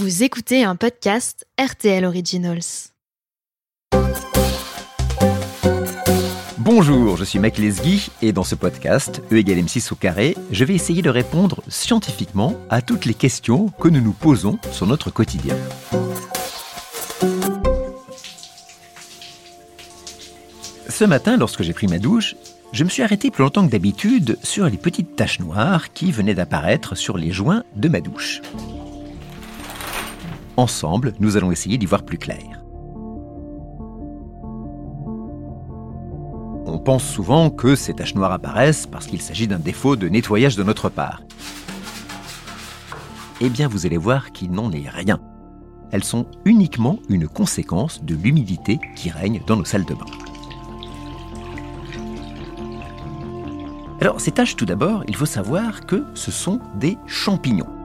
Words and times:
Vous 0.00 0.22
écoutez 0.22 0.64
un 0.64 0.76
podcast 0.76 1.46
RTL 1.60 2.06
Originals. 2.06 2.62
Bonjour, 6.56 7.18
je 7.18 7.24
suis 7.24 7.38
Mac 7.38 7.58
Lesguy 7.58 8.08
et 8.22 8.32
dans 8.32 8.42
ce 8.42 8.54
podcast, 8.54 9.20
E 9.30 9.36
égale 9.36 9.58
M6 9.58 9.92
au 9.92 9.96
carré, 9.96 10.38
je 10.52 10.64
vais 10.64 10.74
essayer 10.74 11.02
de 11.02 11.10
répondre 11.10 11.62
scientifiquement 11.68 12.56
à 12.70 12.80
toutes 12.80 13.04
les 13.04 13.12
questions 13.12 13.68
que 13.78 13.88
nous 13.88 14.00
nous 14.00 14.14
posons 14.14 14.58
sur 14.72 14.86
notre 14.86 15.10
quotidien. 15.10 15.54
Ce 20.88 21.04
matin, 21.04 21.36
lorsque 21.36 21.62
j'ai 21.62 21.74
pris 21.74 21.88
ma 21.88 21.98
douche, 21.98 22.36
je 22.72 22.84
me 22.84 22.88
suis 22.88 23.02
arrêté 23.02 23.30
plus 23.30 23.42
longtemps 23.42 23.66
que 23.66 23.72
d'habitude 23.72 24.38
sur 24.42 24.64
les 24.64 24.78
petites 24.78 25.14
taches 25.14 25.40
noires 25.40 25.92
qui 25.92 26.10
venaient 26.10 26.34
d'apparaître 26.34 26.94
sur 26.94 27.18
les 27.18 27.32
joints 27.32 27.64
de 27.76 27.90
ma 27.90 28.00
douche. 28.00 28.40
Ensemble, 30.60 31.14
nous 31.20 31.38
allons 31.38 31.50
essayer 31.50 31.78
d'y 31.78 31.86
voir 31.86 32.02
plus 32.02 32.18
clair. 32.18 32.62
On 36.66 36.78
pense 36.78 37.02
souvent 37.02 37.48
que 37.48 37.74
ces 37.74 37.94
taches 37.94 38.14
noires 38.14 38.32
apparaissent 38.32 38.86
parce 38.86 39.06
qu'il 39.06 39.22
s'agit 39.22 39.48
d'un 39.48 39.58
défaut 39.58 39.96
de 39.96 40.06
nettoyage 40.06 40.56
de 40.56 40.62
notre 40.62 40.90
part. 40.90 41.22
Eh 43.40 43.48
bien, 43.48 43.68
vous 43.68 43.86
allez 43.86 43.96
voir 43.96 44.32
qu'il 44.32 44.50
n'en 44.50 44.70
est 44.70 44.86
rien. 44.86 45.18
Elles 45.92 46.04
sont 46.04 46.26
uniquement 46.44 46.98
une 47.08 47.26
conséquence 47.26 48.04
de 48.04 48.14
l'humidité 48.14 48.78
qui 48.96 49.08
règne 49.08 49.40
dans 49.46 49.56
nos 49.56 49.64
salles 49.64 49.86
de 49.86 49.94
bain. 49.94 50.04
Alors, 54.02 54.20
ces 54.20 54.32
taches, 54.32 54.56
tout 54.56 54.66
d'abord, 54.66 55.04
il 55.08 55.16
faut 55.16 55.24
savoir 55.24 55.86
que 55.86 56.04
ce 56.12 56.30
sont 56.30 56.60
des 56.74 56.98
champignons. 57.06 57.79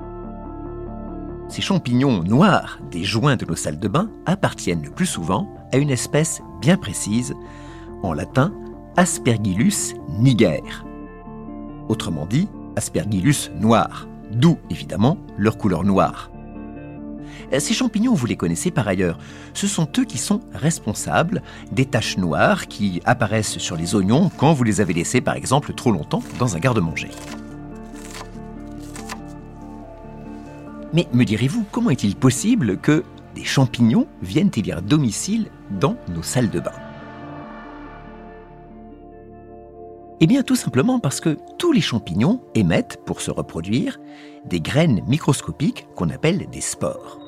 Ces 1.55 1.61
champignons 1.61 2.21
noirs 2.21 2.79
des 2.91 3.05
joints 3.05 3.37
de 3.37 3.45
nos 3.45 3.55
salles 3.55 3.79
de 3.79 3.87
bain 3.87 4.09
appartiennent 4.25 4.83
le 4.83 4.91
plus 4.91 5.05
souvent 5.05 5.47
à 5.71 5.77
une 5.77 5.89
espèce 5.89 6.41
bien 6.59 6.75
précise, 6.75 7.33
en 8.03 8.11
latin 8.11 8.53
Aspergillus 8.97 9.95
niger. 10.19 10.83
Autrement 11.87 12.25
dit, 12.25 12.49
Aspergillus 12.75 13.51
noir, 13.57 14.05
d'où 14.33 14.57
évidemment 14.69 15.17
leur 15.37 15.57
couleur 15.57 15.85
noire. 15.85 16.29
Euh, 17.53 17.61
ces 17.61 17.73
champignons, 17.73 18.15
vous 18.15 18.25
les 18.25 18.35
connaissez 18.35 18.69
par 18.69 18.89
ailleurs. 18.89 19.17
Ce 19.53 19.65
sont 19.65 19.87
eux 19.97 20.03
qui 20.03 20.17
sont 20.17 20.41
responsables 20.51 21.41
des 21.71 21.85
taches 21.85 22.17
noires 22.17 22.67
qui 22.67 23.01
apparaissent 23.05 23.59
sur 23.59 23.77
les 23.77 23.95
oignons 23.95 24.29
quand 24.35 24.51
vous 24.51 24.65
les 24.65 24.81
avez 24.81 24.91
laissés, 24.91 25.21
par 25.21 25.35
exemple, 25.35 25.73
trop 25.73 25.93
longtemps 25.93 26.21
dans 26.37 26.57
un 26.57 26.59
garde-manger. 26.59 27.11
Mais 30.95 31.09
me 31.11 31.25
direz-vous, 31.25 31.65
comment 31.73 31.89
est-il 31.89 32.15
possible 32.15 32.77
que 32.77 33.03
des 33.35 33.43
champignons 33.43 34.07
viennent 34.21 34.49
élire 34.55 34.81
domicile 34.81 35.47
dans 35.69 35.97
nos 36.07 36.23
salles 36.23 36.49
de 36.49 36.61
bain? 36.61 36.71
Eh 40.21 40.25
bien 40.25 40.41
tout 40.41 40.55
simplement 40.55 41.01
parce 41.01 41.19
que 41.19 41.37
tous 41.57 41.73
les 41.73 41.81
champignons 41.81 42.39
émettent, 42.53 43.01
pour 43.05 43.19
se 43.19 43.29
reproduire, 43.29 43.99
des 44.45 44.61
graines 44.61 45.01
microscopiques 45.05 45.85
qu'on 45.95 46.09
appelle 46.09 46.47
des 46.49 46.61
spores. 46.61 47.19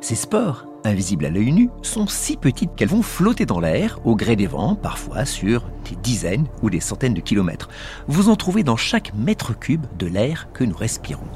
Ces 0.00 0.14
spores, 0.14 0.64
invisibles 0.84 1.26
à 1.26 1.30
l'œil 1.30 1.52
nu, 1.52 1.70
sont 1.82 2.06
si 2.06 2.36
petites 2.36 2.74
qu'elles 2.76 2.88
vont 2.88 3.02
flotter 3.02 3.46
dans 3.46 3.60
l'air 3.60 3.98
au 4.04 4.14
gré 4.14 4.36
des 4.36 4.46
vents, 4.46 4.74
parfois 4.74 5.24
sur 5.24 5.64
des 5.88 5.96
dizaines 5.96 6.46
ou 6.62 6.70
des 6.70 6.80
centaines 6.80 7.14
de 7.14 7.20
kilomètres. 7.20 7.68
Vous 8.06 8.28
en 8.28 8.36
trouvez 8.36 8.62
dans 8.62 8.76
chaque 8.76 9.12
mètre 9.14 9.58
cube 9.58 9.86
de 9.98 10.06
l'air 10.06 10.48
que 10.52 10.64
nous 10.64 10.76
respirons. 10.76 11.26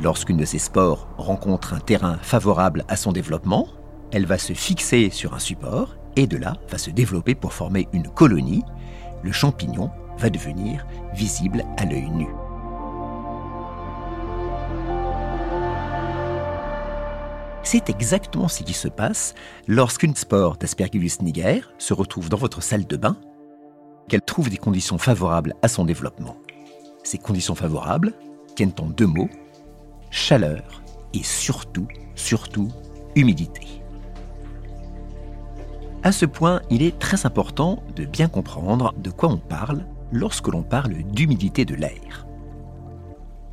Lorsqu'une 0.00 0.36
de 0.36 0.44
ces 0.44 0.58
spores 0.58 1.08
rencontre 1.18 1.74
un 1.74 1.80
terrain 1.80 2.18
favorable 2.22 2.84
à 2.88 2.96
son 2.96 3.10
développement, 3.10 3.66
elle 4.12 4.26
va 4.26 4.38
se 4.38 4.52
fixer 4.52 5.10
sur 5.10 5.34
un 5.34 5.40
support 5.40 5.96
et 6.16 6.26
de 6.26 6.36
là 6.36 6.54
va 6.70 6.78
se 6.78 6.90
développer 6.90 7.34
pour 7.34 7.52
former 7.52 7.88
une 7.92 8.08
colonie. 8.08 8.62
Le 9.22 9.32
champignon 9.32 9.90
va 10.18 10.30
devenir 10.30 10.86
visible 11.14 11.64
à 11.76 11.84
l'œil 11.84 12.10
nu. 12.10 12.28
C'est 17.70 17.90
exactement 17.90 18.48
ce 18.48 18.62
qui 18.62 18.72
se 18.72 18.88
passe 18.88 19.34
lorsqu'une 19.66 20.16
spore 20.16 20.56
d'Aspergillus 20.56 21.20
niger 21.20 21.70
se 21.76 21.92
retrouve 21.92 22.30
dans 22.30 22.38
votre 22.38 22.62
salle 22.62 22.86
de 22.86 22.96
bain, 22.96 23.18
qu'elle 24.08 24.22
trouve 24.22 24.48
des 24.48 24.56
conditions 24.56 24.96
favorables 24.96 25.52
à 25.60 25.68
son 25.68 25.84
développement. 25.84 26.38
Ces 27.04 27.18
conditions 27.18 27.54
favorables 27.54 28.14
tiennent 28.56 28.72
en 28.80 28.86
deux 28.86 29.06
mots, 29.06 29.28
chaleur 30.10 30.82
et 31.12 31.22
surtout, 31.22 31.86
surtout, 32.14 32.68
humidité. 33.16 33.82
À 36.02 36.10
ce 36.10 36.24
point, 36.24 36.62
il 36.70 36.82
est 36.82 36.98
très 36.98 37.26
important 37.26 37.82
de 37.94 38.06
bien 38.06 38.28
comprendre 38.28 38.94
de 38.96 39.10
quoi 39.10 39.28
on 39.28 39.36
parle 39.36 39.84
lorsque 40.10 40.48
l'on 40.48 40.62
parle 40.62 40.94
d'humidité 41.02 41.66
de 41.66 41.74
l'air. 41.74 42.26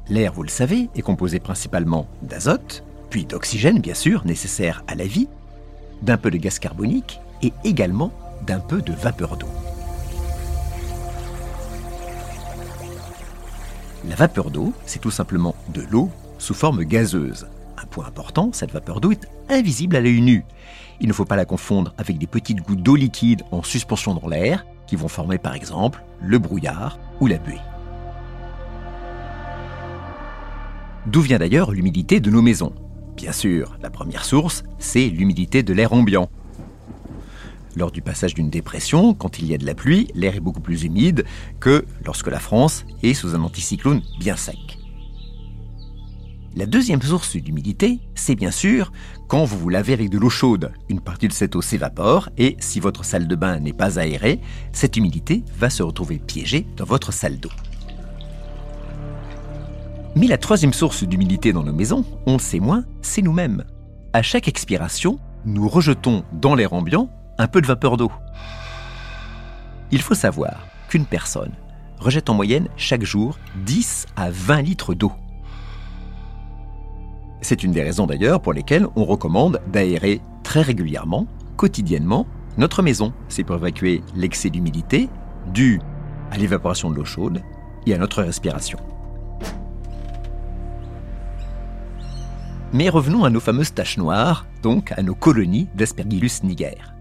L'air, 0.08 0.32
vous 0.32 0.44
le 0.44 0.48
savez, 0.48 0.90
est 0.96 1.02
composé 1.02 1.42
principalement 1.42 2.08
d'azote, 2.22 2.86
d'oxygène 3.24 3.80
bien 3.80 3.94
sûr, 3.94 4.26
nécessaire 4.26 4.84
à 4.88 4.96
la 4.96 5.06
vie, 5.06 5.30
d'un 6.02 6.18
peu 6.18 6.30
de 6.30 6.38
gaz 6.38 6.60
carbonique 6.60 7.22
et 7.42 7.54
également 7.64 8.12
d'un 8.46 8.60
peu 8.60 8.82
de 8.82 8.92
vapeur 8.92 9.38
d'eau. 9.38 9.48
La 14.08 14.16
vapeur 14.16 14.52
d'eau, 14.52 14.74
c'est 14.86 15.00
tout 15.00 15.12
simplement 15.12 15.56
de 15.74 15.82
l'eau 15.90 16.10
sous 16.38 16.54
forme 16.54 16.84
gazeuse. 16.84 17.48
Un 17.78 17.86
point 17.86 18.06
important, 18.06 18.52
cette 18.54 18.72
vapeur 18.72 19.02
d'eau 19.02 19.12
est 19.12 19.28
invisible 19.50 19.96
à 19.96 20.02
l'œil 20.02 20.22
nu. 20.22 20.46
Il 21.00 21.08
ne 21.08 21.14
faut 21.14 21.26
pas 21.26 21.36
la 21.36 21.46
confondre 21.46 21.94
avec 21.98 22.18
des 22.18 22.28
petites 22.28 22.62
gouttes 22.62 22.84
d'eau 22.84 22.96
liquide 22.96 23.44
en 23.52 23.64
suspension 23.64 24.14
dans 24.14 24.28
l'air 24.28 24.66
qui 24.88 24.96
vont 24.96 25.08
former 25.08 25.38
par 25.38 25.56
exemple 25.56 26.04
le 26.22 26.38
brouillard 26.38 27.00
ou 27.20 27.28
la 27.28 27.38
buée. 27.38 27.60
D'où 31.08 31.22
vient 31.22 31.40
d'ailleurs 31.40 31.72
l'humidité 31.72 32.20
de 32.20 32.30
nos 32.30 32.42
maisons 32.42 32.74
Bien 33.16 33.32
sûr, 33.32 33.78
la 33.82 33.90
première 33.90 34.26
source, 34.26 34.64
c'est 34.78 35.08
l'humidité 35.08 35.64
de 35.64 35.74
l'air 35.74 35.94
ambiant. 35.94 36.30
Lors 37.78 37.92
du 37.92 38.02
passage 38.02 38.34
d'une 38.34 38.50
dépression, 38.50 39.14
quand 39.14 39.40
il 39.40 39.48
y 39.48 39.54
a 39.54 39.58
de 39.58 39.66
la 39.66 39.74
pluie, 39.74 40.08
l'air 40.16 40.36
est 40.36 40.42
beaucoup 40.42 40.62
plus 40.62 40.84
humide 40.84 41.26
que 41.60 41.86
lorsque 42.06 42.28
la 42.28 42.40
France 42.40 42.86
est 43.04 43.14
sous 43.14 43.36
un 43.36 43.42
anticyclone 43.42 44.02
bien 44.20 44.36
sec. 44.36 44.80
La 46.56 46.66
deuxième 46.66 47.02
source 47.02 47.36
d'humidité, 47.36 48.00
c'est 48.16 48.36
bien 48.36 48.52
sûr 48.52 48.94
quand 49.28 49.44
vous 49.44 49.58
vous 49.58 49.70
lavez 49.70 49.92
avec 49.92 50.10
de 50.10 50.18
l'eau 50.18 50.30
chaude. 50.30 50.72
Une 50.88 51.02
partie 51.02 51.28
de 51.28 51.34
cette 51.34 51.56
eau 51.58 51.62
s'évapore 51.62 52.30
et 52.38 52.56
si 52.60 52.80
votre 52.80 53.04
salle 53.04 53.28
de 53.28 53.36
bain 53.36 53.60
n'est 53.60 53.74
pas 53.74 54.00
aérée, 54.00 54.40
cette 54.72 54.96
humidité 54.96 55.44
va 55.58 55.70
se 55.70 55.84
retrouver 55.84 56.18
piégée 56.18 56.66
dans 56.78 56.86
votre 56.86 57.12
salle 57.12 57.40
d'eau. 57.40 57.52
Mais 60.18 60.28
la 60.28 60.38
troisième 60.38 60.72
source 60.72 61.04
d'humidité 61.04 61.52
dans 61.52 61.64
nos 61.64 61.74
maisons, 61.74 62.06
on 62.26 62.34
le 62.34 62.40
sait 62.40 62.62
moins, 62.62 62.86
c'est 63.02 63.22
nous-mêmes. 63.22 63.66
À 64.14 64.22
chaque 64.22 64.48
expiration, 64.48 65.20
nous 65.44 65.68
rejetons 65.68 66.24
dans 66.32 66.56
l'air 66.56 66.72
ambiant 66.72 67.10
un 67.38 67.48
peu 67.48 67.60
de 67.60 67.68
vapeur 67.68 67.98
d'eau. 67.98 68.10
Il 69.92 70.02
faut 70.02 70.16
savoir 70.16 70.68
qu'une 70.88 71.06
personne 71.06 71.52
rejette 72.00 72.30
en 72.30 72.34
moyenne 72.34 72.70
chaque 72.78 73.04
jour 73.04 73.38
10 73.66 74.06
à 74.16 74.30
20 74.32 74.62
litres 74.62 74.94
d'eau. 74.94 75.12
C'est 77.42 77.64
une 77.64 77.74
des 77.74 77.84
raisons 77.84 78.08
d'ailleurs 78.08 78.42
pour 78.42 78.54
lesquelles 78.54 78.88
on 78.96 79.04
recommande 79.04 79.60
d'aérer 79.68 80.22
très 80.44 80.62
régulièrement, 80.62 81.28
quotidiennement, 81.58 82.26
notre 82.58 82.82
maison. 82.82 83.12
C'est 83.28 83.44
pour 83.44 83.58
évacuer 83.58 84.02
l'excès 84.16 84.50
d'humidité 84.50 85.10
dû 85.54 85.82
à 86.32 86.38
l'évaporation 86.38 86.90
de 86.90 86.96
l'eau 86.96 87.06
chaude 87.06 87.44
et 87.86 87.94
à 87.94 87.98
notre 87.98 88.24
respiration. 88.24 88.80
Mais 92.76 92.90
revenons 92.90 93.24
à 93.24 93.30
nos 93.30 93.40
fameuses 93.40 93.74
taches 93.74 93.96
noires, 93.98 94.46
donc 94.62 94.92
à 94.98 95.02
nos 95.02 95.16
colonies 95.16 95.70
d'Aspergillus 95.76 96.44
niger. 96.44 96.94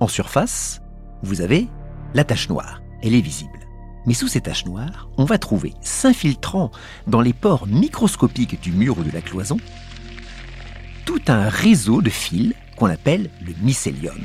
En 0.00 0.08
surface, 0.08 0.80
vous 1.22 1.42
avez 1.42 1.68
la 2.14 2.24
tache 2.24 2.48
noire, 2.48 2.80
elle 3.02 3.14
est 3.14 3.20
visible. 3.20 3.58
Mais 4.06 4.14
sous 4.14 4.26
ces 4.26 4.40
taches 4.40 4.64
noires, 4.64 5.10
on 5.18 5.26
va 5.26 5.36
trouver, 5.36 5.74
s'infiltrant 5.82 6.70
dans 7.06 7.20
les 7.20 7.34
pores 7.34 7.66
microscopiques 7.66 8.58
du 8.62 8.72
mur 8.72 8.96
ou 8.96 9.02
de 9.02 9.10
la 9.10 9.20
cloison, 9.20 9.58
tout 11.04 11.20
un 11.28 11.46
réseau 11.50 12.00
de 12.00 12.08
fils 12.08 12.54
qu'on 12.78 12.88
appelle 12.88 13.28
le 13.42 13.52
mycélium. 13.60 14.16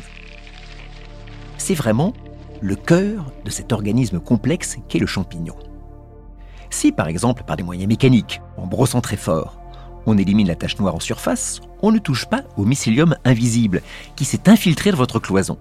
C'est 1.57 1.75
vraiment 1.75 2.13
le 2.61 2.77
cœur 2.77 3.33
de 3.43 3.49
cet 3.49 3.73
organisme 3.73 4.21
complexe 4.21 4.77
qu'est 4.87 4.99
le 4.99 5.05
champignon. 5.05 5.57
Si 6.69 6.93
par 6.93 7.09
exemple 7.09 7.43
par 7.43 7.57
des 7.57 7.63
moyens 7.63 7.89
mécaniques, 7.89 8.39
en 8.55 8.67
brossant 8.67 9.01
très 9.01 9.17
fort, 9.17 9.59
on 10.07 10.17
élimine 10.17 10.47
la 10.47 10.55
tache 10.55 10.79
noire 10.79 10.95
en 10.95 10.99
surface, 10.99 11.59
on 11.83 11.91
ne 11.91 11.99
touche 11.99 12.25
pas 12.25 12.43
au 12.55 12.65
mycélium 12.65 13.15
invisible 13.25 13.83
qui 14.15 14.25
s'est 14.25 14.49
infiltré 14.49 14.89
dans 14.89 14.97
votre 14.97 15.19
cloison. 15.19 15.59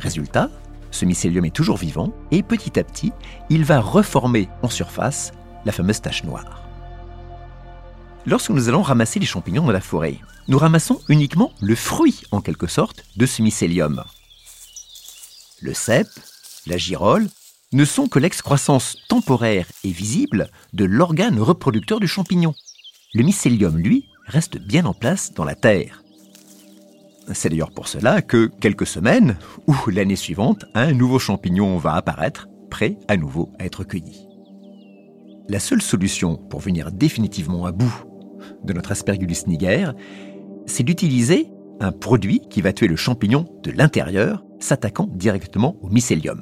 Résultat, 0.00 0.50
ce 0.90 1.04
mycélium 1.04 1.44
est 1.44 1.54
toujours 1.54 1.76
vivant 1.76 2.12
et 2.30 2.42
petit 2.42 2.78
à 2.78 2.82
petit, 2.82 3.12
il 3.50 3.64
va 3.64 3.80
reformer 3.80 4.48
en 4.62 4.68
surface 4.68 5.32
la 5.64 5.72
fameuse 5.72 6.00
tache 6.00 6.24
noire. 6.24 6.62
Lorsque 8.26 8.50
nous 8.50 8.70
allons 8.70 8.82
ramasser 8.82 9.20
les 9.20 9.26
champignons 9.26 9.66
dans 9.66 9.72
la 9.72 9.82
forêt, 9.82 10.18
nous 10.48 10.58
ramassons 10.58 10.98
uniquement 11.08 11.52
le 11.60 11.74
fruit, 11.74 12.22
en 12.30 12.40
quelque 12.40 12.66
sorte, 12.66 13.04
de 13.16 13.26
ce 13.26 13.42
mycélium. 13.42 14.02
Le 15.60 15.74
cèpe, 15.74 16.08
la 16.66 16.78
girole, 16.78 17.28
ne 17.72 17.84
sont 17.84 18.08
que 18.08 18.18
l'excroissance 18.18 18.96
temporaire 19.08 19.66
et 19.82 19.90
visible 19.90 20.48
de 20.72 20.84
l'organe 20.86 21.38
reproducteur 21.38 22.00
du 22.00 22.08
champignon. 22.08 22.54
Le 23.14 23.22
mycélium, 23.22 23.78
lui, 23.78 24.08
reste 24.26 24.58
bien 24.58 24.84
en 24.86 24.92
place 24.92 25.32
dans 25.32 25.44
la 25.44 25.54
terre. 25.54 26.02
C'est 27.32 27.48
d'ailleurs 27.48 27.70
pour 27.70 27.86
cela 27.86 28.22
que, 28.22 28.50
quelques 28.60 28.88
semaines, 28.88 29.36
ou 29.68 29.74
l'année 29.88 30.16
suivante, 30.16 30.64
un 30.74 30.92
nouveau 30.92 31.20
champignon 31.20 31.78
va 31.78 31.94
apparaître, 31.94 32.48
prêt 32.70 32.98
à 33.06 33.16
nouveau 33.16 33.52
à 33.60 33.66
être 33.66 33.84
cueilli. 33.84 34.26
La 35.48 35.60
seule 35.60 35.80
solution 35.80 36.36
pour 36.36 36.58
venir 36.58 36.90
définitivement 36.90 37.66
à 37.66 37.72
bout 37.72 38.04
de 38.64 38.72
notre 38.72 38.90
Aspergillus 38.90 39.46
niger, 39.46 39.94
c'est 40.66 40.82
d'utiliser 40.82 41.46
un 41.78 41.92
produit 41.92 42.40
qui 42.50 42.62
va 42.62 42.72
tuer 42.72 42.88
le 42.88 42.96
champignon 42.96 43.46
de 43.62 43.70
l'intérieur, 43.70 44.44
s'attaquant 44.58 45.06
directement 45.08 45.76
au 45.82 45.88
mycélium. 45.88 46.40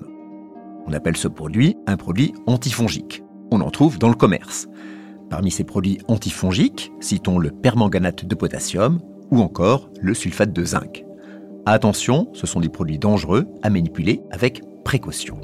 On 0.86 0.94
appelle 0.94 1.18
ce 1.18 1.28
produit 1.28 1.76
un 1.86 1.98
produit 1.98 2.32
antifongique. 2.46 3.22
On 3.50 3.60
en 3.60 3.70
trouve 3.70 3.98
dans 3.98 4.08
le 4.08 4.14
commerce. 4.14 4.68
Parmi 5.32 5.50
ces 5.50 5.64
produits 5.64 5.98
antifongiques, 6.08 6.92
citons 7.00 7.38
le 7.38 7.50
permanganate 7.50 8.26
de 8.26 8.34
potassium 8.34 9.00
ou 9.30 9.40
encore 9.40 9.88
le 9.98 10.12
sulfate 10.12 10.52
de 10.52 10.62
zinc. 10.62 11.06
Attention, 11.64 12.28
ce 12.34 12.46
sont 12.46 12.60
des 12.60 12.68
produits 12.68 12.98
dangereux 12.98 13.46
à 13.62 13.70
manipuler 13.70 14.20
avec 14.30 14.60
précaution. 14.84 15.40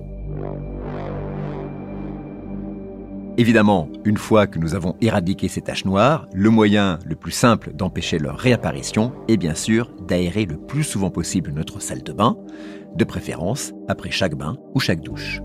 Évidemment, 3.39 3.89
une 4.05 4.19
fois 4.19 4.47
que 4.47 4.59
nous 4.59 4.75
avons 4.75 4.95
éradiqué 5.01 5.49
ces 5.49 5.63
taches 5.63 5.87
noires, 5.87 6.29
le 6.35 6.51
moyen 6.51 6.99
le 7.07 7.17
plus 7.17 7.33
simple 7.33 7.73
d'empêcher 7.73 8.19
leur 8.19 8.37
réapparition 8.37 9.13
est 9.27 9.39
bien 9.39 9.55
sûr 9.55 9.91
d'aérer 10.07 10.45
le 10.45 10.59
plus 10.59 10.85
souvent 10.85 11.09
possible 11.09 11.51
notre 11.53 11.81
salle 11.81 12.03
de 12.03 12.13
bain, 12.13 12.37
de 12.95 13.05
préférence 13.05 13.73
après 13.89 14.11
chaque 14.11 14.35
bain 14.35 14.59
ou 14.75 14.81
chaque 14.81 15.01
douche. 15.01 15.41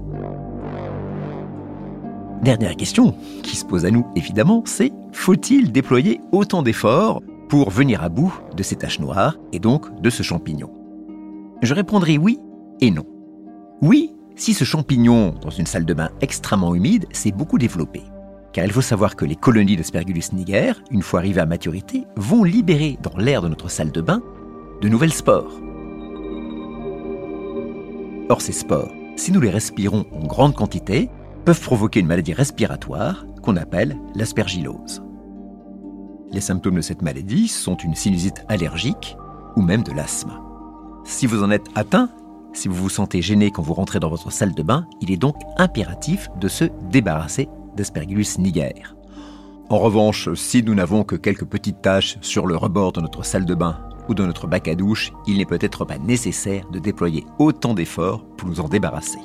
Dernière 2.44 2.76
question 2.76 3.16
qui 3.42 3.56
se 3.56 3.64
pose 3.64 3.86
à 3.86 3.92
nous 3.92 4.06
évidemment, 4.18 4.64
c'est 4.66 4.92
faut-il 5.14 5.72
déployer 5.72 6.20
autant 6.34 6.62
d'efforts 6.62 7.22
pour 7.48 7.70
venir 7.70 8.04
à 8.04 8.10
bout 8.10 8.38
de 8.58 8.64
ces 8.64 8.76
taches 8.76 9.00
noires 9.00 9.38
et 9.54 9.60
donc 9.60 10.02
de 10.02 10.10
ce 10.10 10.24
champignon? 10.24 10.70
Je 11.62 11.74
répondrai 11.74 12.18
oui 12.18 12.40
et 12.82 12.92
non. 12.92 13.06
Oui, 13.82 14.12
si 14.36 14.54
ce 14.54 14.66
champignon, 14.66 15.36
dans 15.42 15.52
une 15.52 15.66
salle 15.66 15.86
de 15.86 15.94
bain 15.94 16.10
extrêmement 16.20 16.76
humide, 16.76 17.06
s'est 17.14 17.32
beaucoup 17.32 17.58
développé. 17.58 18.02
Car 18.52 18.66
il 18.66 18.74
faut 18.74 18.82
savoir 18.82 19.16
que 19.16 19.24
les 19.24 19.38
colonies 19.38 19.78
d'Aspergillus 19.78 20.34
niger, 20.34 20.84
une 20.92 21.02
fois 21.02 21.22
arrivées 21.22 21.40
à 21.40 21.46
maturité, 21.46 22.04
vont 22.18 22.44
libérer 22.44 23.00
dans 23.02 23.18
l'air 23.18 23.42
de 23.42 23.48
notre 23.48 23.72
salle 23.72 23.94
de 23.94 24.02
bain 24.02 24.22
de 24.82 24.90
nouvelles 24.90 25.14
spores. 25.14 25.62
Or, 28.28 28.42
ces 28.42 28.52
spores, 28.52 28.92
si 29.16 29.32
nous 29.32 29.40
les 29.40 29.50
respirons 29.50 30.06
en 30.12 30.28
grande 30.28 30.56
quantité, 30.56 31.10
peuvent 31.46 31.62
provoquer 31.62 32.00
une 32.00 32.08
maladie 32.08 32.34
respiratoire 32.34 33.26
qu'on 33.42 33.58
appelle 33.58 33.98
l'aspergillose. 34.16 35.04
Les 36.32 36.42
symptômes 36.42 36.76
de 36.76 36.82
cette 36.82 37.02
maladie 37.02 37.48
sont 37.48 37.76
une 37.76 37.96
sinusite 37.96 38.44
allergique 38.48 39.18
ou 39.56 39.62
même 39.62 39.84
de 39.84 39.92
l'asthme. 39.92 40.34
Si 41.04 41.28
vous 41.28 41.44
en 41.44 41.52
êtes 41.52 41.68
atteint, 41.76 42.10
si 42.54 42.68
vous 42.68 42.76
vous 42.76 42.90
sentez 42.90 43.22
gêné 43.22 43.52
quand 43.52 43.62
vous 43.62 43.74
rentrez 43.74 44.00
dans 44.00 44.10
votre 44.10 44.32
salle 44.32 44.54
de 44.54 44.64
bain, 44.64 44.88
il 45.02 45.12
est 45.12 45.18
donc 45.18 45.36
impératif 45.58 46.30
de 46.40 46.48
se 46.48 46.66
débarrasser 46.90 47.50
d'Aspergillus 47.76 48.40
niger. 48.40 48.96
En 49.70 49.80
revanche, 49.80 50.34
si 50.34 50.62
nous 50.64 50.76
n'avons 50.76 51.04
que 51.04 51.16
quelques 51.16 51.46
petites 51.46 51.82
taches 51.82 52.18
sur 52.22 52.46
le 52.46 52.56
rebord 52.56 52.92
de 52.94 53.02
notre 53.02 53.26
salle 53.26 53.46
de 53.46 53.56
bain 53.56 53.78
ou 54.08 54.14
de 54.14 54.26
notre 54.26 54.48
bac 54.48 54.68
à 54.68 54.76
douche, 54.76 55.12
il 55.26 55.38
n'est 55.38 55.46
peut-être 55.46 55.86
pas 55.86 55.98
nécessaire 55.98 56.70
de 56.70 56.80
déployer 56.80 57.26
autant 57.40 57.74
d'efforts 57.74 58.26
pour 58.38 58.50
nous 58.50 58.60
en 58.60 58.68
débarrasser. 58.68 59.20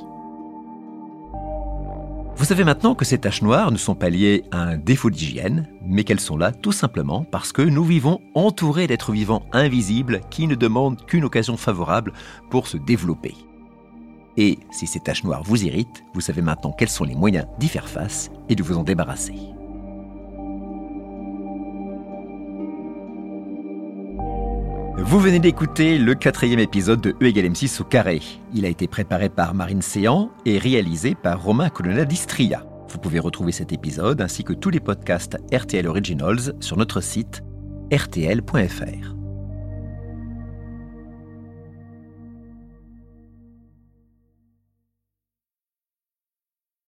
Vous 2.39 2.45
savez 2.45 2.63
maintenant 2.63 2.95
que 2.95 3.05
ces 3.05 3.19
taches 3.19 3.43
noires 3.43 3.73
ne 3.73 3.77
sont 3.77 3.97
pas 3.97 4.11
liées 4.11 4.45
à 4.53 4.63
un 4.63 4.77
défaut 4.77 5.11
d'hygiène, 5.11 5.69
mais 5.85 6.05
qu'elles 6.05 6.21
sont 6.21 6.37
là 6.37 6.53
tout 6.53 6.71
simplement 6.71 7.25
parce 7.25 7.51
que 7.51 7.63
nous 7.63 7.83
vivons 7.83 8.21
entourés 8.35 8.87
d'êtres 8.87 9.11
vivants 9.11 9.43
invisibles 9.53 10.21
qui 10.31 10.47
ne 10.47 10.55
demandent 10.55 11.05
qu'une 11.05 11.25
occasion 11.25 11.57
favorable 11.57 12.13
pour 12.49 12.69
se 12.69 12.77
développer. 12.77 13.35
Et 14.37 14.61
si 14.71 14.87
ces 14.87 15.01
taches 15.01 15.25
noires 15.25 15.43
vous 15.43 15.65
irritent, 15.65 16.05
vous 16.15 16.21
savez 16.21 16.41
maintenant 16.41 16.71
quels 16.71 16.89
sont 16.89 17.03
les 17.03 17.17
moyens 17.17 17.47
d'y 17.59 17.67
faire 17.67 17.89
face 17.89 18.31
et 18.49 18.55
de 18.55 18.63
vous 18.63 18.79
en 18.79 18.85
débarrasser. 18.85 19.58
Vous 25.01 25.21
venez 25.21 25.39
d'écouter 25.39 25.97
le 25.97 26.15
quatrième 26.15 26.59
épisode 26.59 27.01
de 27.01 27.15
E 27.23 27.27
égale 27.27 27.47
M6 27.47 27.81
au 27.81 27.85
carré. 27.85 28.21
Il 28.53 28.65
a 28.65 28.69
été 28.69 28.89
préparé 28.89 29.29
par 29.29 29.55
Marine 29.55 29.81
Séan 29.81 30.31
et 30.45 30.59
réalisé 30.59 31.15
par 31.15 31.43
Romain 31.43 31.69
Colonna 31.69 32.05
d'Istria. 32.05 32.65
Vous 32.89 32.99
pouvez 32.99 33.21
retrouver 33.21 33.53
cet 33.53 33.73
épisode 33.73 34.21
ainsi 34.21 34.43
que 34.43 34.53
tous 34.53 34.71
les 34.71 34.81
podcasts 34.81 35.39
RTL 35.53 35.87
Originals 35.87 36.53
sur 36.61 36.77
notre 36.77 37.01
site 37.01 37.43
rtl.fr. 37.93 39.18